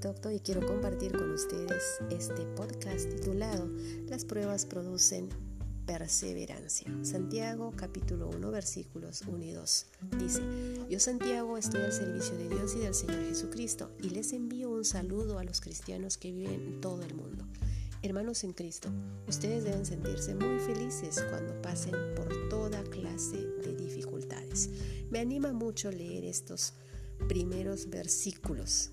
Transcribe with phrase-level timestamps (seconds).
[0.00, 3.68] Tocto y quiero compartir con ustedes este podcast titulado
[4.08, 5.28] Las pruebas producen
[5.86, 6.88] perseverancia.
[7.02, 9.86] Santiago capítulo 1 versículos 1 y 2
[10.18, 10.42] dice,
[10.88, 14.84] Yo Santiago estoy al servicio de Dios y del Señor Jesucristo y les envío un
[14.84, 17.44] saludo a los cristianos que viven en todo el mundo.
[18.02, 18.90] Hermanos en Cristo,
[19.28, 24.70] ustedes deben sentirse muy felices cuando pasen por toda clase de dificultades.
[25.10, 26.74] Me anima mucho leer estos
[27.28, 28.90] primeros versículos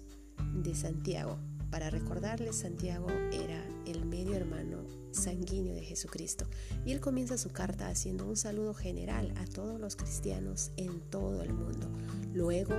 [0.53, 1.37] de Santiago.
[1.71, 6.45] Para recordarles, Santiago era el medio hermano sanguíneo de Jesucristo.
[6.85, 11.43] Y él comienza su carta haciendo un saludo general a todos los cristianos en todo
[11.43, 11.87] el mundo.
[12.33, 12.75] Luego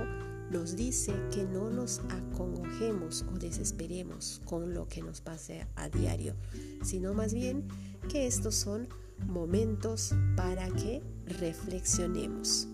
[0.51, 6.35] nos dice que no nos acongojemos o desesperemos con lo que nos pase a diario,
[6.83, 7.67] sino más bien
[8.09, 8.89] que estos son
[9.27, 12.67] momentos para que reflexionemos.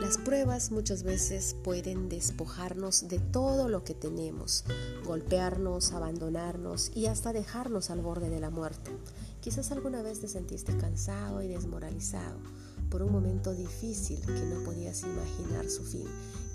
[0.00, 4.64] Las pruebas muchas veces pueden despojarnos de todo lo que tenemos,
[5.04, 8.90] golpearnos, abandonarnos y hasta dejarnos al borde de la muerte.
[9.40, 12.38] Quizás alguna vez te sentiste cansado y desmoralizado
[12.90, 16.06] por un momento difícil que no podías imaginar su fin.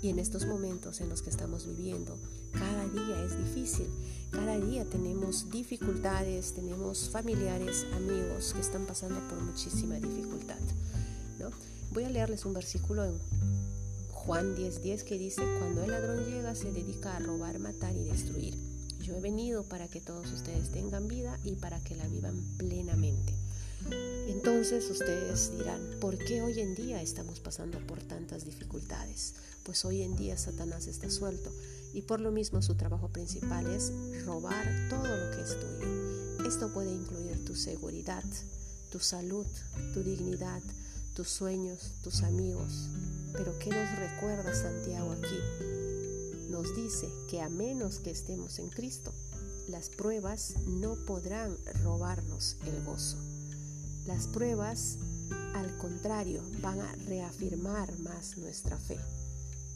[0.02, 2.16] Y en estos momentos en los que estamos viviendo,
[2.52, 3.88] cada día es difícil.
[4.30, 10.58] Cada día tenemos dificultades, tenemos familiares, amigos que están pasando por muchísima dificultad.
[11.92, 13.18] Voy a leerles un versículo en
[14.12, 18.56] Juan 10:10 que dice, cuando el ladrón llega se dedica a robar, matar y destruir.
[19.02, 23.34] Yo he venido para que todos ustedes tengan vida y para que la vivan plenamente.
[24.26, 29.34] Entonces ustedes dirán, ¿por qué hoy en día estamos pasando por tantas dificultades?
[29.62, 31.52] Pues hoy en día Satanás está suelto
[31.92, 33.92] y por lo mismo su trabajo principal es
[34.24, 36.48] robar todo lo que es tuyo.
[36.48, 38.24] Esto puede incluir tu seguridad,
[38.90, 39.46] tu salud,
[39.92, 40.62] tu dignidad,
[41.14, 42.88] tus sueños, tus amigos.
[43.32, 46.50] Pero ¿qué nos recuerda Santiago aquí?
[46.50, 49.12] Nos dice que a menos que estemos en Cristo,
[49.68, 53.16] las pruebas no podrán robarnos el gozo.
[54.06, 54.98] Las pruebas,
[55.54, 58.98] al contrario, van a reafirmar más nuestra fe.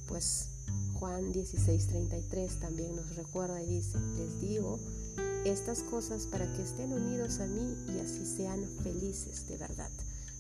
[0.09, 0.49] Pues
[0.95, 4.79] Juan 16:33 también nos recuerda y dice, les digo
[5.45, 9.91] estas cosas para que estén unidos a mí y así sean felices de verdad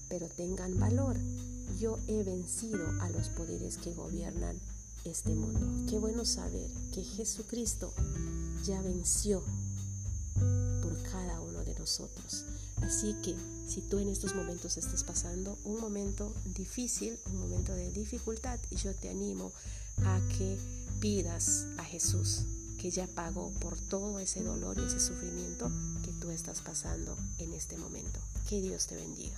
[0.09, 1.17] pero tengan valor.
[1.78, 4.56] Yo he vencido a los poderes que gobiernan
[5.05, 5.61] este mundo.
[5.89, 7.93] Qué bueno saber que Jesucristo
[8.65, 9.43] ya venció
[10.83, 12.45] por cada uno de nosotros.
[12.83, 13.34] Así que
[13.66, 18.95] si tú en estos momentos estás pasando un momento difícil, un momento de dificultad, yo
[18.95, 19.53] te animo
[20.05, 20.59] a que
[21.00, 22.43] pidas a Jesús
[22.78, 25.71] que ya pagó por todo ese dolor y ese sufrimiento
[26.05, 28.21] que tú estás pasando en este momento.
[28.49, 29.37] Que Dios te bendiga.